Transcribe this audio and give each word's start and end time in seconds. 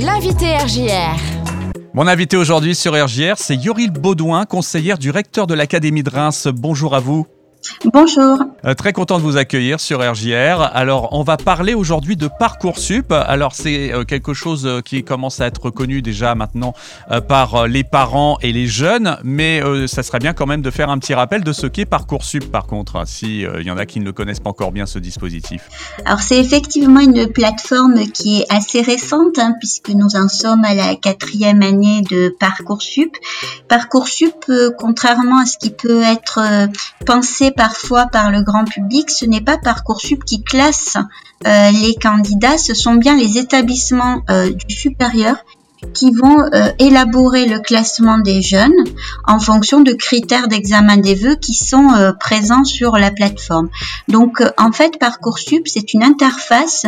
L'invité 0.00 0.56
RJR. 0.56 1.16
Mon 1.92 2.06
invité 2.06 2.36
aujourd'hui 2.36 2.76
sur 2.76 2.92
RJR, 2.92 3.34
c'est 3.36 3.56
Yoril 3.56 3.90
Baudouin, 3.90 4.44
conseillère 4.44 4.96
du 4.96 5.10
recteur 5.10 5.48
de 5.48 5.54
l'Académie 5.54 6.04
de 6.04 6.10
Reims. 6.10 6.46
Bonjour 6.46 6.94
à 6.94 7.00
vous. 7.00 7.26
Bonjour. 7.84 8.38
Euh, 8.64 8.74
très 8.74 8.92
content 8.92 9.18
de 9.18 9.22
vous 9.22 9.36
accueillir 9.36 9.80
sur 9.80 10.00
RJR. 10.00 10.60
Alors, 10.72 11.08
on 11.12 11.22
va 11.22 11.36
parler 11.36 11.74
aujourd'hui 11.74 12.16
de 12.16 12.28
Parcoursup. 12.38 13.12
Alors, 13.12 13.54
c'est 13.54 13.92
euh, 13.92 14.04
quelque 14.04 14.34
chose 14.34 14.66
euh, 14.66 14.80
qui 14.80 15.04
commence 15.04 15.40
à 15.40 15.46
être 15.46 15.70
connu 15.70 16.02
déjà 16.02 16.34
maintenant 16.34 16.74
par 17.28 17.66
les 17.66 17.84
parents 17.84 18.38
et 18.42 18.52
les 18.52 18.66
jeunes, 18.66 19.16
mais 19.22 19.60
ça 19.86 20.02
serait 20.02 20.18
bien 20.18 20.32
quand 20.32 20.46
même 20.46 20.62
de 20.62 20.70
faire 20.70 20.90
un 20.90 20.98
petit 20.98 21.14
rappel 21.14 21.42
de 21.42 21.52
ce 21.52 21.66
qu'est 21.66 21.84
Parcoursup, 21.84 22.50
par 22.50 22.66
contre, 22.66 22.96
hein, 22.96 23.04
s'il 23.06 23.62
y 23.62 23.70
en 23.70 23.78
a 23.78 23.86
qui 23.86 24.00
ne 24.00 24.10
connaissent 24.10 24.40
pas 24.40 24.50
encore 24.50 24.72
bien 24.72 24.86
ce 24.86 24.98
dispositif. 24.98 25.68
Alors, 26.04 26.20
c'est 26.20 26.38
effectivement 26.38 27.00
une 27.00 27.28
plateforme 27.28 28.06
qui 28.08 28.40
est 28.40 28.52
assez 28.52 28.82
récente, 28.82 29.38
hein, 29.38 29.54
puisque 29.58 29.90
nous 29.90 30.16
en 30.16 30.28
sommes 30.28 30.64
à 30.64 30.74
la 30.74 30.96
quatrième 30.96 31.62
année 31.62 32.02
de 32.10 32.34
Parcoursup. 32.38 33.16
Parcoursup, 33.68 34.50
contrairement 34.78 35.40
à 35.40 35.46
ce 35.46 35.58
qui 35.58 35.70
peut 35.70 36.02
être 36.02 36.40
pensé 37.06 37.47
parfois 37.50 38.06
par 38.06 38.30
le 38.30 38.42
grand 38.42 38.64
public, 38.64 39.10
ce 39.10 39.24
n'est 39.24 39.40
pas 39.40 39.58
Parcoursup 39.58 40.24
qui 40.24 40.42
classe 40.42 40.96
euh, 41.46 41.70
les 41.70 41.94
candidats, 41.94 42.58
ce 42.58 42.74
sont 42.74 42.94
bien 42.94 43.16
les 43.16 43.38
établissements 43.38 44.22
euh, 44.30 44.50
du 44.50 44.74
supérieur 44.74 45.36
qui 45.94 46.10
vont 46.10 46.40
euh, 46.40 46.72
élaborer 46.80 47.46
le 47.46 47.60
classement 47.60 48.18
des 48.18 48.42
jeunes 48.42 48.74
en 49.24 49.38
fonction 49.38 49.80
de 49.80 49.92
critères 49.92 50.48
d'examen 50.48 50.96
des 50.96 51.14
vœux 51.14 51.36
qui 51.36 51.54
sont 51.54 51.88
présents 52.18 52.64
sur 52.64 52.96
la 52.96 53.12
plateforme. 53.12 53.68
Donc 54.08 54.42
en 54.56 54.72
fait 54.72 54.98
Parcoursup 54.98 55.68
c'est 55.68 55.94
une 55.94 56.02
interface 56.02 56.86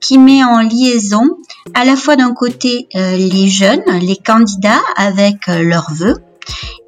qui 0.00 0.16
met 0.16 0.42
en 0.42 0.60
liaison 0.60 1.28
à 1.74 1.84
la 1.84 1.96
fois 1.96 2.16
d'un 2.16 2.32
côté 2.32 2.88
les 2.94 3.48
jeunes, 3.48 3.84
les 4.00 4.16
candidats 4.16 4.80
avec 4.96 5.46
leurs 5.46 5.92
vœux 5.92 6.16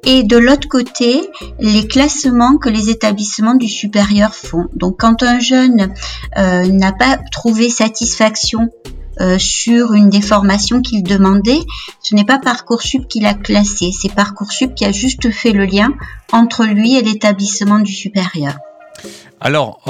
et 0.05 0.23
de 0.23 0.37
l'autre 0.37 0.67
côté, 0.67 1.21
les 1.59 1.87
classements 1.87 2.57
que 2.57 2.69
les 2.69 2.89
établissements 2.89 3.55
du 3.55 3.67
supérieur 3.67 4.35
font. 4.35 4.67
Donc 4.73 4.99
quand 4.99 5.23
un 5.23 5.39
jeune 5.39 5.93
euh, 6.37 6.67
n'a 6.67 6.91
pas 6.91 7.17
trouvé 7.31 7.69
satisfaction 7.69 8.69
euh, 9.21 9.37
sur 9.37 9.93
une 9.93 10.09
des 10.09 10.21
formations 10.21 10.81
qu'il 10.81 11.03
demandait, 11.03 11.61
ce 12.01 12.15
n'est 12.15 12.25
pas 12.25 12.39
Parcoursup 12.39 13.07
qui 13.07 13.19
l'a 13.19 13.33
classé, 13.33 13.91
c'est 13.91 14.13
Parcoursup 14.13 14.75
qui 14.75 14.85
a 14.85 14.91
juste 14.91 15.31
fait 15.31 15.51
le 15.51 15.65
lien 15.65 15.93
entre 16.31 16.65
lui 16.65 16.95
et 16.95 17.01
l'établissement 17.01 17.79
du 17.79 17.93
supérieur. 17.93 18.57
Alors, 19.39 19.81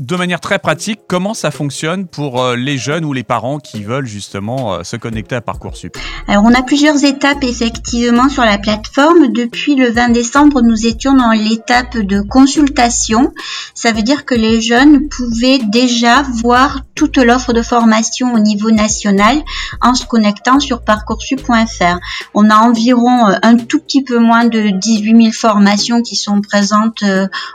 de 0.00 0.16
manière 0.16 0.40
très 0.40 0.58
pratique, 0.58 1.00
comment 1.06 1.34
ça 1.34 1.50
fonctionne 1.50 2.06
pour 2.06 2.42
euh, 2.42 2.56
les 2.56 2.78
jeunes 2.78 3.04
ou 3.04 3.12
les 3.12 3.22
parents 3.22 3.58
qui 3.58 3.84
veulent 3.84 4.06
justement 4.06 4.72
euh, 4.72 4.82
se 4.82 4.96
connecter 4.96 5.34
à 5.34 5.42
Parcoursup 5.42 5.94
Alors, 6.26 6.42
on 6.44 6.54
a 6.54 6.62
plusieurs 6.62 7.04
étapes 7.04 7.44
effectivement 7.44 8.30
sur 8.30 8.42
la 8.42 8.56
plateforme. 8.56 9.30
Depuis 9.30 9.74
le 9.74 9.90
20 9.90 10.08
décembre, 10.08 10.62
nous 10.62 10.86
étions 10.86 11.12
dans 11.12 11.32
l'étape 11.32 11.98
de 11.98 12.22
consultation. 12.22 13.34
Ça 13.74 13.92
veut 13.92 14.00
dire 14.00 14.24
que 14.24 14.34
les 14.34 14.62
jeunes 14.62 15.06
pouvaient 15.10 15.58
déjà 15.58 16.22
voir 16.22 16.80
toute 16.94 17.18
l'offre 17.18 17.52
de 17.52 17.60
formation 17.60 18.32
au 18.32 18.38
niveau 18.38 18.70
national 18.70 19.42
en 19.82 19.92
se 19.92 20.06
connectant 20.06 20.60
sur 20.60 20.82
parcoursup.fr. 20.82 21.98
On 22.32 22.48
a 22.48 22.56
environ 22.56 23.28
euh, 23.28 23.34
un 23.42 23.56
tout 23.56 23.80
petit 23.80 24.02
peu 24.02 24.18
moins 24.18 24.46
de 24.46 24.70
18 24.70 25.24
000 25.24 25.32
formations 25.32 26.00
qui 26.00 26.16
sont 26.16 26.40
présentes 26.40 27.04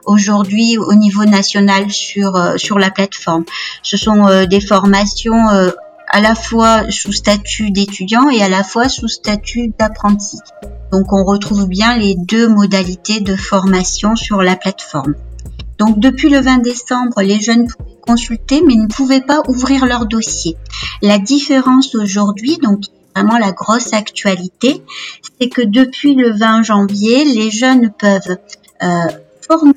aujourd'hui 0.06 0.78
au 0.78 0.94
niveau 0.94 1.26
national 1.26 1.90
sur 1.90 2.35
sur 2.58 2.80
la 2.80 2.92
plateforme. 2.92 3.46
Ce 3.84 3.98
sont 3.98 4.28
euh, 4.28 4.46
des 4.46 4.62
formations 4.62 5.50
euh, 5.50 5.70
à 6.10 6.22
la 6.22 6.36
fois 6.36 6.90
sous 6.90 7.12
statut 7.12 7.72
d'étudiant 7.72 8.30
et 8.30 8.42
à 8.42 8.50
la 8.50 8.64
fois 8.64 8.90
sous 8.90 9.08
statut 9.08 9.74
d'apprenti. 9.78 10.38
Donc 10.92 11.12
on 11.12 11.24
retrouve 11.24 11.68
bien 11.68 11.98
les 11.98 12.16
deux 12.16 12.48
modalités 12.48 13.20
de 13.20 13.36
formation 13.36 14.16
sur 14.16 14.42
la 14.42 14.56
plateforme. 14.56 15.16
Donc 15.78 16.00
depuis 16.00 16.30
le 16.30 16.40
20 16.40 16.60
décembre, 16.60 17.22
les 17.22 17.40
jeunes 17.40 17.68
pouvaient 17.68 18.00
consulter 18.02 18.62
mais 18.66 18.76
ne 18.76 18.88
pouvaient 18.88 19.22
pas 19.22 19.42
ouvrir 19.48 19.86
leur 19.86 20.06
dossier. 20.06 20.56
La 21.02 21.18
différence 21.18 21.96
aujourd'hui, 21.96 22.58
donc 22.62 22.82
vraiment 23.16 23.38
la 23.38 23.52
grosse 23.52 23.94
actualité, 23.94 24.82
c'est 25.40 25.50
que 25.50 25.62
depuis 25.62 26.16
le 26.16 26.32
20 26.32 26.64
janvier, 26.64 27.26
les 27.26 27.50
jeunes 27.50 27.92
peuvent 27.92 28.38
euh, 28.84 28.88
former 29.48 29.74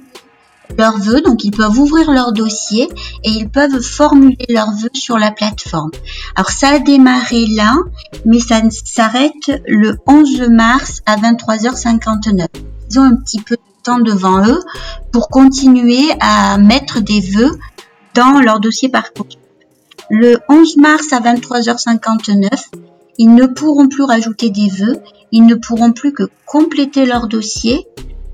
leurs 0.77 0.99
vœux, 0.99 1.21
donc 1.21 1.45
ils 1.45 1.51
peuvent 1.51 1.79
ouvrir 1.79 2.11
leur 2.11 2.33
dossier 2.33 2.89
et 3.25 3.31
ils 3.31 3.49
peuvent 3.49 3.81
formuler 3.81 4.47
leurs 4.49 4.73
vœux 4.73 4.91
sur 4.95 5.19
la 5.19 5.31
plateforme. 5.31 5.91
Alors 6.35 6.51
ça 6.51 6.69
a 6.69 6.79
démarré 6.79 7.47
là, 7.47 7.75
mais 8.25 8.41
ça 8.41 8.61
s'arrête 8.71 9.63
le 9.67 9.97
11 10.07 10.49
mars 10.51 11.01
à 11.07 11.17
23h59. 11.17 12.47
Ils 12.91 12.99
ont 12.99 13.05
un 13.05 13.17
petit 13.17 13.41
peu 13.41 13.57
de 13.57 13.83
temps 13.83 14.01
devant 14.01 14.47
eux 14.47 14.61
pour 15.13 15.29
continuer 15.29 16.11
à 16.21 16.59
mettre 16.59 17.01
des 17.01 17.21
vœux 17.21 17.59
dans 18.15 18.41
leur 18.41 18.61
dossier 18.61 18.89
parcours. 18.89 19.29
Le 20.11 20.39
11 20.49 20.79
mars 20.79 21.13
à 21.13 21.21
23h59, 21.21 22.49
ils 23.19 23.35
ne 23.35 23.47
pourront 23.47 23.89
plus 23.89 24.05
rajouter 24.05 24.51
des 24.51 24.69
vœux, 24.69 24.97
ils 25.33 25.45
ne 25.45 25.55
pourront 25.55 25.93
plus 25.93 26.13
que 26.13 26.23
compléter 26.47 27.05
leur 27.05 27.27
dossier 27.27 27.87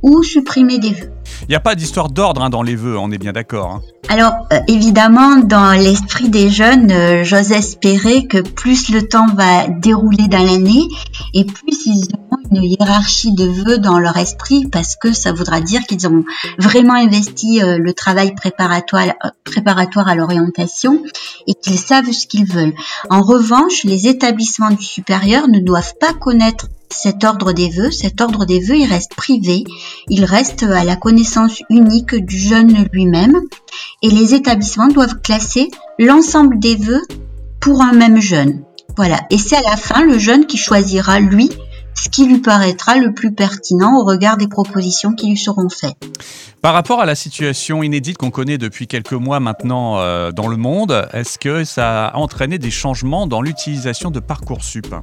ou 0.03 0.23
supprimer 0.23 0.79
des 0.79 0.91
vœux. 0.91 1.11
Il 1.47 1.51
n'y 1.51 1.57
a 1.57 1.61
pas 1.61 1.75
d'histoire 1.75 2.09
d'ordre 2.09 2.43
hein, 2.43 2.49
dans 2.49 2.63
les 2.63 2.75
vœux, 2.75 2.99
on 2.99 3.11
est 3.11 3.19
bien 3.19 3.33
d'accord. 3.33 3.71
Hein. 3.71 3.83
Alors, 4.09 4.33
euh, 4.53 4.61
évidemment, 4.67 5.37
dans 5.37 5.73
l'esprit 5.73 6.31
des 6.31 6.49
jeunes, 6.49 6.91
euh, 6.91 7.25
j'ose 7.25 7.53
espérer 7.53 8.27
que 8.27 8.41
plus 8.41 8.91
le 8.91 9.07
temps 9.07 9.27
va 9.35 9.69
dérouler 9.69 10.29
dans 10.29 10.43
l'année 10.43 10.89
et 11.35 11.45
plus 11.45 11.87
ils 11.87 12.09
une 12.51 12.63
hiérarchie 12.63 13.33
de 13.33 13.45
vœux 13.45 13.79
dans 13.79 13.99
leur 13.99 14.17
esprit 14.17 14.67
parce 14.67 14.97
que 14.97 15.13
ça 15.13 15.33
voudra 15.33 15.61
dire 15.61 15.83
qu'ils 15.87 16.07
ont 16.07 16.25
vraiment 16.59 16.95
investi 16.95 17.63
euh, 17.63 17.79
le 17.79 17.93
travail 17.93 18.35
préparatoire, 18.35 19.15
préparatoire 19.45 20.09
à 20.09 20.15
l'orientation 20.15 21.03
et 21.47 21.55
qu'ils 21.55 21.79
savent 21.79 22.13
ce 22.13 22.27
qu'ils 22.27 22.47
veulent. 22.47 22.75
En 23.11 23.23
revanche, 23.23 23.85
les 23.85 24.09
établissements 24.09 24.71
du 24.71 24.85
supérieur 24.85 25.49
ne 25.49 25.61
doivent 25.61 25.95
pas 26.01 26.13
connaître 26.13 26.69
cet 26.91 27.25
ordre 27.25 27.53
des 27.53 27.71
vœux, 27.71 27.91
cet 27.91 28.21
ordre 28.21 28.45
des 28.45 28.61
vœux, 28.61 28.77
il 28.77 28.87
reste 28.87 29.15
privé, 29.15 29.65
il 30.09 30.25
reste 30.25 30.63
à 30.63 30.85
la 30.85 30.97
connaissance 30.97 31.61
unique 31.69 32.15
du 32.15 32.39
jeune 32.39 32.87
lui-même 32.93 33.41
et 34.03 34.11
les 34.11 34.35
établissements 34.35 34.89
doivent 34.89 35.21
classer 35.21 35.71
l'ensemble 35.99 36.59
des 36.59 36.77
vœux 36.77 37.03
pour 37.61 37.83
un 37.83 37.93
même 37.93 38.21
jeune. 38.21 38.63
Voilà. 38.97 39.21
Et 39.31 39.39
c'est 39.39 39.57
à 39.57 39.63
la 39.63 39.77
fin 39.77 40.05
le 40.05 40.19
jeune 40.19 40.47
qui 40.47 40.57
choisira, 40.57 41.19
lui, 41.19 41.51
ce 41.95 42.09
qui 42.09 42.27
lui 42.27 42.39
paraîtra 42.39 42.97
le 42.97 43.13
plus 43.13 43.33
pertinent 43.33 43.97
au 43.99 44.05
regard 44.05 44.37
des 44.37 44.49
propositions 44.49 45.13
qui 45.13 45.29
lui 45.29 45.37
seront 45.37 45.69
faites. 45.69 45.97
Par 46.63 46.75
rapport 46.75 47.01
à 47.01 47.07
la 47.07 47.15
situation 47.15 47.83
inédite 47.83 48.17
qu'on 48.17 48.31
connaît 48.31 48.59
depuis 48.59 48.87
quelques 48.87 49.13
mois 49.13 49.41
maintenant 49.41 49.99
euh, 49.99 50.33
dans 50.33 50.49
le 50.49 50.57
monde, 50.57 51.09
est-ce 51.13 51.39
que 51.39 51.65
ça 51.65 52.07
a 52.07 52.17
entraîné 52.17 52.59
des 52.59 52.71
changements 52.71 53.27
dans 53.27 53.43
l'utilisation 53.43 54.11
de 54.11 54.21
Parcoursup? 54.21 54.95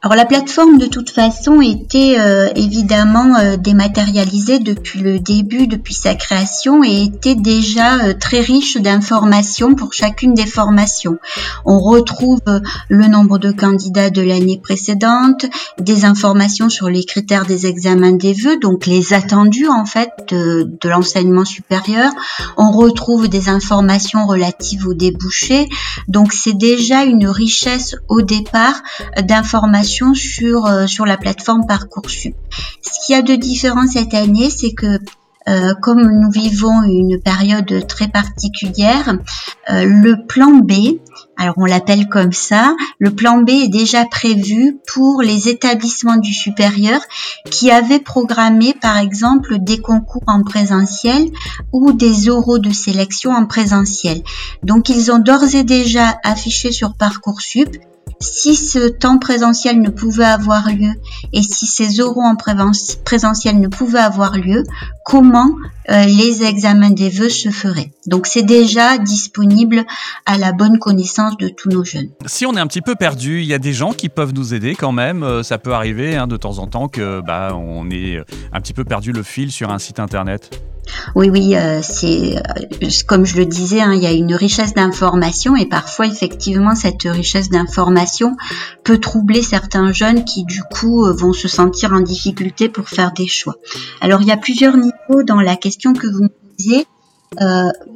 Alors 0.00 0.14
la 0.14 0.26
plateforme 0.26 0.78
de 0.78 0.86
toute 0.86 1.10
façon 1.10 1.60
était 1.60 2.20
euh, 2.20 2.48
évidemment 2.54 3.36
euh, 3.36 3.56
dématérialisée 3.56 4.60
depuis 4.60 5.00
le 5.00 5.18
début, 5.18 5.66
depuis 5.66 5.92
sa 5.92 6.14
création 6.14 6.84
et 6.84 7.02
était 7.02 7.34
déjà 7.34 8.04
euh, 8.04 8.14
très 8.14 8.38
riche 8.38 8.76
d'informations 8.76 9.74
pour 9.74 9.92
chacune 9.92 10.34
des 10.34 10.46
formations. 10.46 11.18
On 11.64 11.80
retrouve 11.80 12.38
le 12.88 13.08
nombre 13.08 13.38
de 13.38 13.50
candidats 13.50 14.10
de 14.10 14.22
l'année 14.22 14.60
précédente, 14.62 15.46
des 15.80 16.04
informations 16.04 16.68
sur 16.68 16.88
les 16.88 17.02
critères 17.02 17.44
des 17.44 17.66
examens 17.66 18.12
des 18.12 18.34
vœux, 18.34 18.56
donc 18.60 18.86
les 18.86 19.12
attendus 19.14 19.66
en 19.66 19.84
fait 19.84 20.10
de, 20.28 20.70
de 20.80 20.88
l'enseignement 20.88 21.44
supérieur. 21.44 22.12
On 22.56 22.70
retrouve 22.70 23.26
des 23.26 23.48
informations 23.48 24.28
relatives 24.28 24.86
aux 24.86 24.94
débouchés, 24.94 25.68
donc 26.06 26.32
c'est 26.32 26.56
déjà 26.56 27.02
une 27.02 27.26
richesse 27.26 27.96
au 28.06 28.22
départ 28.22 28.80
d'informations 29.24 29.87
sur, 30.14 30.66
euh, 30.66 30.86
sur 30.86 31.06
la 31.06 31.16
plateforme 31.16 31.66
Parcoursup. 31.66 32.34
Ce 32.82 33.06
qu'il 33.06 33.14
y 33.14 33.18
a 33.18 33.22
de 33.22 33.34
différent 33.34 33.86
cette 33.86 34.14
année, 34.14 34.50
c'est 34.50 34.72
que 34.72 34.98
euh, 35.48 35.72
comme 35.80 36.02
nous 36.02 36.30
vivons 36.30 36.82
une 36.82 37.20
période 37.22 37.86
très 37.86 38.08
particulière, 38.08 39.16
euh, 39.70 39.84
le 39.84 40.26
plan 40.26 40.50
B, 40.50 40.98
alors 41.38 41.54
on 41.56 41.64
l'appelle 41.64 42.08
comme 42.08 42.32
ça, 42.32 42.74
le 42.98 43.10
plan 43.10 43.40
B 43.40 43.50
est 43.50 43.68
déjà 43.68 44.04
prévu 44.04 44.78
pour 44.92 45.22
les 45.22 45.48
établissements 45.48 46.18
du 46.18 46.34
supérieur 46.34 47.00
qui 47.50 47.70
avaient 47.70 48.00
programmé 48.00 48.74
par 48.74 48.98
exemple 48.98 49.58
des 49.58 49.78
concours 49.78 50.24
en 50.26 50.42
présentiel 50.42 51.30
ou 51.72 51.92
des 51.92 52.28
oraux 52.28 52.58
de 52.58 52.72
sélection 52.72 53.30
en 53.30 53.46
présentiel. 53.46 54.22
Donc 54.64 54.90
ils 54.90 55.10
ont 55.10 55.18
d'ores 55.18 55.54
et 55.54 55.64
déjà 55.64 56.18
affiché 56.24 56.72
sur 56.72 56.94
Parcoursup 56.94 57.74
si 58.20 58.56
ce 58.56 58.88
temps 58.88 59.18
présentiel 59.18 59.80
ne 59.80 59.90
pouvait 59.90 60.24
avoir 60.24 60.68
lieu 60.68 60.92
et 61.32 61.42
si 61.42 61.66
ces 61.66 62.00
oraux 62.00 62.22
en 62.22 62.36
présentiel 62.36 63.60
ne 63.60 63.68
pouvaient 63.68 63.98
avoir 63.98 64.36
lieu, 64.36 64.64
comment 65.04 65.50
euh, 65.90 66.04
les 66.04 66.42
examens 66.42 66.90
des 66.90 67.08
vœux 67.10 67.28
se 67.28 67.50
feraient? 67.50 67.92
Donc 68.06 68.26
c'est 68.26 68.42
déjà 68.42 68.98
disponible 68.98 69.84
à 70.26 70.38
la 70.38 70.52
bonne 70.52 70.78
connaissance 70.78 71.36
de 71.36 71.48
tous 71.48 71.68
nos 71.68 71.84
jeunes. 71.84 72.10
Si 72.26 72.44
on 72.46 72.54
est 72.54 72.60
un 72.60 72.66
petit 72.66 72.82
peu 72.82 72.94
perdu, 72.94 73.40
il 73.40 73.46
y 73.46 73.54
a 73.54 73.58
des 73.58 73.72
gens 73.72 73.92
qui 73.92 74.08
peuvent 74.08 74.34
nous 74.34 74.54
aider 74.54 74.74
quand 74.74 74.92
même. 74.92 75.22
Euh, 75.22 75.42
ça 75.42 75.58
peut 75.58 75.72
arriver 75.72 76.16
hein, 76.16 76.26
de 76.26 76.36
temps 76.36 76.58
en 76.58 76.66
temps 76.66 76.88
que 76.88 77.20
bah, 77.20 77.54
on 77.54 77.90
ait 77.90 78.22
un 78.52 78.60
petit 78.60 78.74
peu 78.74 78.84
perdu 78.84 79.12
le 79.12 79.22
fil 79.22 79.52
sur 79.52 79.70
un 79.70 79.78
site 79.78 80.00
internet. 80.00 80.50
Oui, 81.14 81.30
oui, 81.30 81.56
euh, 81.56 81.80
c'est 81.82 82.36
euh, 82.36 82.88
comme 83.06 83.24
je 83.24 83.36
le 83.36 83.46
disais, 83.46 83.80
hein, 83.80 83.92
il 83.94 84.02
y 84.02 84.06
a 84.06 84.12
une 84.12 84.34
richesse 84.34 84.74
d'informations 84.74 85.56
et 85.56 85.66
parfois 85.66 86.06
effectivement 86.06 86.74
cette 86.74 87.02
richesse 87.02 87.48
d'informations 87.48 88.36
peut 88.84 88.98
troubler 88.98 89.42
certains 89.42 89.92
jeunes 89.92 90.24
qui 90.24 90.44
du 90.44 90.62
coup 90.62 91.04
euh, 91.04 91.12
vont 91.12 91.32
se 91.32 91.48
sentir 91.48 91.92
en 91.92 92.00
difficulté 92.00 92.68
pour 92.68 92.88
faire 92.88 93.12
des 93.12 93.26
choix. 93.26 93.56
Alors 94.00 94.22
il 94.22 94.28
y 94.28 94.32
a 94.32 94.36
plusieurs 94.36 94.76
niveaux 94.76 95.22
dans 95.24 95.40
la 95.40 95.56
question 95.56 95.92
que 95.92 96.06
vous 96.06 96.24
me 96.24 96.28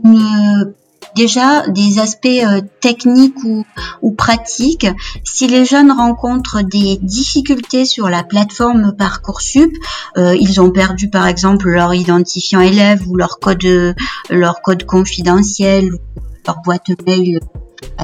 une 0.05 0.75
déjà 1.15 1.67
des 1.69 1.99
aspects 1.99 2.27
euh, 2.27 2.61
techniques 2.81 3.43
ou, 3.45 4.13
pratiques. 4.13 4.87
Si 5.25 5.47
les 5.47 5.65
jeunes 5.65 5.91
rencontrent 5.91 6.63
des 6.63 6.99
difficultés 7.03 7.85
sur 7.85 8.09
la 8.09 8.23
plateforme 8.23 8.95
Parcoursup, 8.97 9.73
euh, 10.17 10.37
ils 10.39 10.61
ont 10.61 10.71
perdu 10.71 11.09
par 11.09 11.27
exemple 11.27 11.69
leur 11.69 11.95
identifiant 11.95 12.61
élève 12.61 13.09
ou 13.09 13.17
leur 13.17 13.39
code, 13.39 13.95
leur 14.31 14.63
code 14.63 14.85
confidentiel, 14.85 15.91
leur 16.47 16.61
boîte 16.65 16.91
mail 17.07 17.41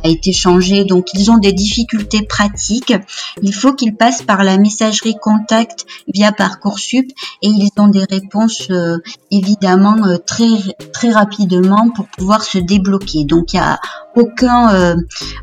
a 0.02 0.08
été 0.08 0.32
changé, 0.32 0.84
donc 0.84 1.06
ils 1.14 1.30
ont 1.30 1.38
des 1.38 1.52
difficultés 1.52 2.22
pratiques. 2.22 2.94
Il 3.42 3.54
faut 3.54 3.72
qu'ils 3.72 3.94
passent 3.94 4.22
par 4.22 4.44
la 4.44 4.58
messagerie 4.58 5.16
contact 5.20 5.86
via 6.12 6.32
Parcoursup 6.32 7.10
et 7.42 7.48
ils 7.48 7.70
ont 7.78 7.88
des 7.88 8.04
réponses 8.04 8.68
euh, 8.70 8.98
évidemment 9.30 9.96
euh, 10.04 10.16
très 10.18 10.48
très 10.92 11.10
rapidement 11.10 11.90
pour 11.90 12.06
pouvoir 12.06 12.42
se 12.42 12.58
débloquer. 12.58 13.24
Donc 13.24 13.52
il 13.52 13.56
y 13.56 13.60
a 13.60 13.78
aucun 14.14 14.74
euh, 14.74 14.96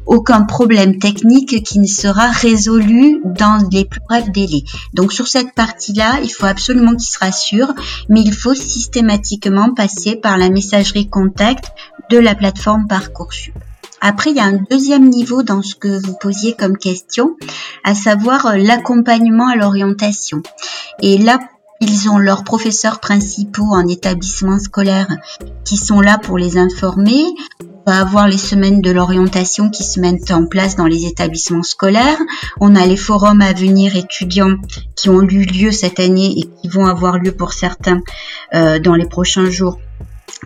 aucun 0.05 0.43
problème 0.43 0.99
technique 0.99 1.63
qui 1.63 1.79
ne 1.79 1.87
sera 1.87 2.29
résolu 2.31 3.21
dans 3.25 3.67
les 3.71 3.85
plus 3.85 4.01
brefs 4.07 4.31
délais. 4.31 4.63
Donc 4.93 5.13
sur 5.13 5.27
cette 5.27 5.53
partie-là, 5.53 6.19
il 6.23 6.29
faut 6.29 6.45
absolument 6.45 6.95
qu'ils 6.95 7.09
se 7.09 7.19
rassurent, 7.19 7.73
mais 8.09 8.21
il 8.21 8.33
faut 8.33 8.53
systématiquement 8.53 9.73
passer 9.73 10.15
par 10.15 10.37
la 10.37 10.49
messagerie 10.49 11.09
contact 11.09 11.71
de 12.09 12.17
la 12.17 12.35
plateforme 12.35 12.87
Parcoursup. 12.87 13.53
Après, 14.07 14.29
il 14.29 14.37
y 14.37 14.39
a 14.39 14.45
un 14.45 14.59
deuxième 14.69 15.09
niveau 15.09 15.41
dans 15.41 15.63
ce 15.63 15.73
que 15.73 15.99
vous 16.05 16.13
posiez 16.21 16.53
comme 16.53 16.77
question, 16.77 17.37
à 17.83 17.95
savoir 17.95 18.45
euh, 18.45 18.57
l'accompagnement 18.57 19.47
à 19.47 19.55
l'orientation. 19.55 20.43
Et 21.01 21.17
là, 21.17 21.39
ils 21.81 22.07
ont 22.07 22.19
leurs 22.19 22.43
professeurs 22.43 22.99
principaux 22.99 23.73
en 23.73 23.87
établissement 23.87 24.59
scolaire 24.59 25.07
qui 25.63 25.75
sont 25.75 26.01
là 26.01 26.19
pour 26.19 26.37
les 26.37 26.59
informer. 26.59 27.23
On 27.87 27.91
va 27.91 27.99
avoir 27.99 28.27
les 28.27 28.37
semaines 28.37 28.79
de 28.79 28.91
l'orientation 28.91 29.71
qui 29.71 29.83
se 29.83 29.99
mettent 29.99 30.29
en 30.29 30.45
place 30.45 30.75
dans 30.75 30.85
les 30.85 31.07
établissements 31.07 31.63
scolaires. 31.63 32.19
On 32.61 32.75
a 32.75 32.85
les 32.85 32.97
forums 32.97 33.41
à 33.41 33.53
venir 33.53 33.95
étudiants 33.95 34.57
qui 34.95 35.09
ont 35.09 35.23
eu 35.23 35.45
lieu 35.45 35.71
cette 35.71 35.99
année 35.99 36.35
et 36.37 36.43
qui 36.61 36.67
vont 36.67 36.85
avoir 36.85 37.17
lieu 37.17 37.31
pour 37.31 37.53
certains 37.53 38.03
euh, 38.53 38.77
dans 38.77 38.93
les 38.93 39.07
prochains 39.07 39.49
jours 39.49 39.79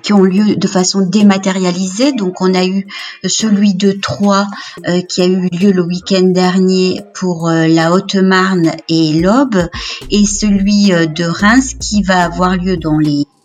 qui 0.04 0.14
ont 0.14 0.24
lieu 0.24 0.56
de 0.56 0.68
façon 0.68 1.02
dématérialisée. 1.02 2.12
Donc 2.14 2.42
on 2.42 2.54
a 2.54 2.66
eu 2.66 2.88
celui 3.26 3.74
de 3.74 3.92
Troyes 3.92 4.48
euh, 4.88 5.02
qui 5.02 5.22
a 5.22 5.26
eu 5.26 5.50
lieu 5.50 5.72
le 5.72 5.84
week-end 5.84 6.24
dernier 6.24 7.02
pour 7.14 7.50
euh, 7.50 7.68
la 7.68 7.92
Haute-Marne 7.92 8.72
et 8.88 9.14
l'Aube 9.14 9.68
et 10.12 10.26
celui 10.26 10.94
euh, 10.94 11.06
de 11.06 11.24
Reims 11.24 11.76
qui 11.80 12.04
va 12.04 12.24
avoir 12.24 12.56
lieu 12.56 12.78
dans 12.78 12.98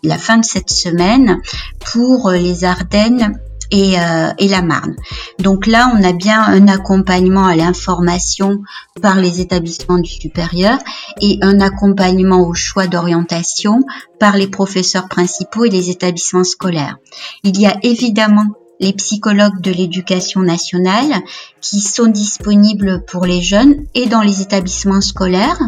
la 0.03 0.17
fin 0.17 0.37
de 0.37 0.45
cette 0.45 0.69
semaine 0.69 1.41
pour 1.91 2.31
les 2.31 2.63
Ardennes 2.63 3.39
euh, 3.73 4.31
et, 4.37 4.47
la 4.47 4.61
Marne. 4.61 4.95
Donc 5.39 5.65
là, 5.67 5.91
on 5.95 6.03
a 6.03 6.13
bien 6.13 6.41
un 6.41 6.67
accompagnement 6.67 7.45
à 7.45 7.55
l'information 7.55 8.61
par 9.01 9.19
les 9.19 9.41
établissements 9.41 9.97
du 9.97 10.09
supérieur 10.09 10.77
et 11.21 11.39
un 11.41 11.59
accompagnement 11.59 12.47
au 12.47 12.53
choix 12.53 12.87
d'orientation 12.87 13.81
par 14.19 14.37
les 14.37 14.47
professeurs 14.47 15.07
principaux 15.07 15.65
et 15.65 15.69
les 15.69 15.89
établissements 15.89 16.43
scolaires. 16.43 16.97
Il 17.43 17.59
y 17.59 17.65
a 17.65 17.75
évidemment 17.83 18.47
les 18.79 18.93
psychologues 18.93 19.61
de 19.61 19.71
l'éducation 19.71 20.41
nationale 20.41 21.21
qui 21.61 21.79
sont 21.79 22.07
disponibles 22.07 23.03
pour 23.05 23.25
les 23.25 23.41
jeunes 23.41 23.85
et 23.93 24.05
dans 24.07 24.21
les 24.21 24.41
établissements 24.41 25.01
scolaires 25.01 25.59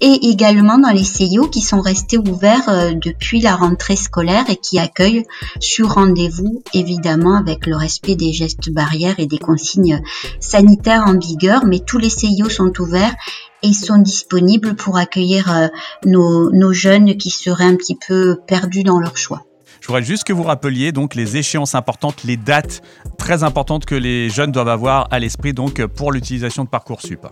et 0.00 0.28
également 0.28 0.78
dans 0.78 0.90
les 0.90 1.04
CIO 1.04 1.48
qui 1.48 1.60
sont 1.60 1.80
restés 1.80 2.18
ouverts 2.18 2.68
euh, 2.68 2.92
depuis 2.94 3.40
la 3.40 3.56
rentrée 3.56 3.96
scolaire 3.96 4.48
et 4.48 4.56
qui 4.56 4.78
accueillent 4.78 5.24
sur 5.60 5.94
rendez-vous 5.94 6.62
évidemment 6.72 7.36
avec 7.36 7.66
le 7.66 7.76
respect 7.76 8.14
des 8.14 8.32
gestes 8.32 8.70
barrières 8.70 9.18
et 9.18 9.26
des 9.26 9.38
consignes 9.38 10.00
sanitaires 10.40 11.04
en 11.06 11.18
vigueur 11.18 11.64
mais 11.66 11.80
tous 11.80 11.98
les 11.98 12.10
CIO 12.10 12.48
sont 12.48 12.72
ouverts 12.80 13.14
et 13.62 13.72
sont 13.72 13.98
disponibles 13.98 14.76
pour 14.76 14.98
accueillir 14.98 15.54
euh, 15.54 15.68
nos, 16.04 16.50
nos 16.52 16.72
jeunes 16.72 17.16
qui 17.16 17.30
seraient 17.30 17.64
un 17.64 17.76
petit 17.76 17.96
peu 17.96 18.36
perdus 18.46 18.82
dans 18.82 19.00
leur 19.00 19.16
choix. 19.16 19.44
Je 19.84 19.88
voudrais 19.88 20.02
juste 20.02 20.24
que 20.24 20.32
vous 20.32 20.44
rappeliez 20.44 20.92
donc 20.92 21.14
les 21.14 21.36
échéances 21.36 21.74
importantes, 21.74 22.24
les 22.24 22.38
dates 22.38 22.80
très 23.18 23.42
importantes 23.42 23.84
que 23.84 23.94
les 23.94 24.30
jeunes 24.30 24.50
doivent 24.50 24.70
avoir 24.70 25.08
à 25.10 25.18
l'esprit 25.18 25.52
donc 25.52 25.84
pour 25.84 26.10
l'utilisation 26.10 26.64
de 26.64 26.70
Parcoursup. 26.70 27.26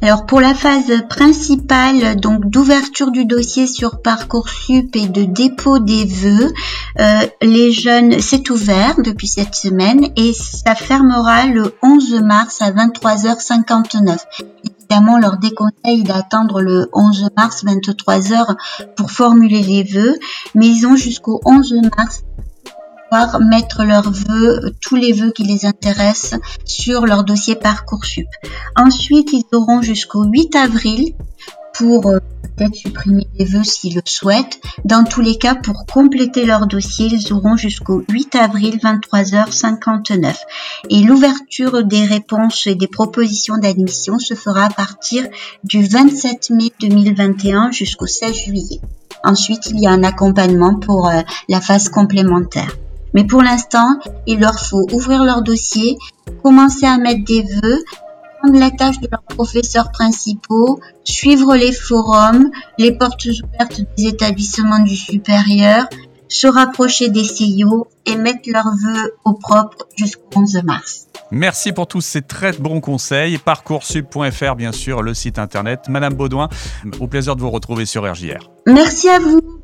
Alors 0.00 0.24
pour 0.24 0.40
la 0.40 0.54
phase 0.54 0.90
principale 1.10 2.18
donc 2.18 2.46
d'ouverture 2.46 3.10
du 3.10 3.26
dossier 3.26 3.66
sur 3.66 4.00
Parcoursup 4.00 4.96
et 4.96 5.06
de 5.06 5.24
dépôt 5.24 5.78
des 5.78 6.06
vœux, 6.06 6.50
euh, 6.98 7.26
les 7.42 7.72
jeunes 7.72 8.22
c'est 8.22 8.48
ouvert 8.48 8.94
depuis 9.04 9.28
cette 9.28 9.54
semaine 9.54 10.08
et 10.16 10.32
ça 10.32 10.74
fermera 10.74 11.44
le 11.44 11.74
11 11.82 12.22
mars 12.22 12.62
à 12.62 12.70
23h59 12.70 14.16
évidemment 14.88 15.18
leur 15.18 15.38
déconseille 15.38 16.04
d'attendre 16.04 16.60
le 16.60 16.88
11 16.92 17.30
mars 17.36 17.64
23 17.64 18.32
heures 18.32 18.56
pour 18.96 19.10
formuler 19.10 19.62
les 19.62 19.82
vœux, 19.82 20.16
mais 20.54 20.66
ils 20.66 20.86
ont 20.86 20.96
jusqu'au 20.96 21.40
11 21.44 21.74
mars 21.96 22.22
pour 23.10 23.40
mettre 23.40 23.84
leurs 23.84 24.10
vœux, 24.10 24.72
tous 24.80 24.96
les 24.96 25.12
vœux 25.12 25.30
qui 25.30 25.44
les 25.44 25.64
intéressent 25.64 26.38
sur 26.64 27.06
leur 27.06 27.24
dossier 27.24 27.54
Parcoursup. 27.56 28.28
Ensuite, 28.76 29.32
ils 29.32 29.44
auront 29.52 29.82
jusqu'au 29.82 30.24
8 30.24 30.54
avril 30.56 31.14
pour 31.74 32.06
euh, 32.06 32.18
peut-être 32.56 32.74
supprimer 32.74 33.26
des 33.38 33.44
vœux 33.44 33.64
s'ils 33.64 33.94
le 33.94 34.02
souhaitent. 34.04 34.60
Dans 34.84 35.04
tous 35.04 35.20
les 35.20 35.36
cas, 35.36 35.54
pour 35.54 35.86
compléter 35.86 36.44
leur 36.44 36.66
dossier, 36.66 37.08
ils 37.10 37.32
auront 37.32 37.56
jusqu'au 37.56 38.04
8 38.08 38.34
avril 38.36 38.78
23h59. 38.82 40.34
Et 40.90 41.02
l'ouverture 41.02 41.84
des 41.84 42.04
réponses 42.04 42.66
et 42.66 42.74
des 42.74 42.86
propositions 42.86 43.58
d'admission 43.58 44.18
se 44.18 44.34
fera 44.34 44.64
à 44.64 44.70
partir 44.70 45.26
du 45.64 45.84
27 45.84 46.50
mai 46.50 46.72
2021 46.80 47.70
jusqu'au 47.70 48.06
16 48.06 48.34
juillet. 48.34 48.80
Ensuite, 49.24 49.70
il 49.70 49.80
y 49.80 49.86
a 49.86 49.90
un 49.90 50.02
accompagnement 50.04 50.78
pour 50.78 51.08
euh, 51.08 51.20
la 51.48 51.60
phase 51.60 51.88
complémentaire. 51.88 52.76
Mais 53.14 53.24
pour 53.24 53.42
l'instant, 53.42 53.98
il 54.26 54.40
leur 54.40 54.60
faut 54.60 54.86
ouvrir 54.92 55.24
leur 55.24 55.42
dossier, 55.42 55.96
commencer 56.42 56.86
à 56.86 56.98
mettre 56.98 57.24
des 57.24 57.42
vœux 57.42 57.82
la 58.44 58.70
tâche 58.70 59.00
de 59.00 59.08
leurs 59.10 59.22
professeurs 59.22 59.90
principaux, 59.90 60.80
suivre 61.04 61.56
les 61.56 61.72
forums, 61.72 62.50
les 62.78 62.92
portes 62.92 63.26
ouvertes 63.26 63.80
des 63.96 64.06
établissements 64.06 64.80
du 64.80 64.96
supérieur, 64.96 65.86
se 66.28 66.46
rapprocher 66.46 67.08
des 67.08 67.24
CIO 67.24 67.88
et 68.04 68.16
mettre 68.16 68.50
leurs 68.50 68.74
vœux 68.82 69.14
au 69.24 69.34
propre 69.34 69.86
jusqu'au 69.96 70.40
11 70.40 70.62
mars. 70.64 71.06
Merci 71.30 71.72
pour 71.72 71.86
tous 71.86 72.00
ces 72.00 72.22
très 72.22 72.52
bons 72.52 72.80
conseils. 72.80 73.38
Parcoursup.fr, 73.38 74.54
bien 74.54 74.72
sûr, 74.72 75.02
le 75.02 75.12
site 75.14 75.38
internet. 75.38 75.88
Madame 75.88 76.14
Baudouin, 76.14 76.48
au 77.00 77.08
plaisir 77.08 77.34
de 77.34 77.40
vous 77.40 77.50
retrouver 77.50 77.84
sur 77.84 78.10
RJR. 78.10 78.50
Merci 78.66 79.08
à 79.08 79.18
vous. 79.18 79.55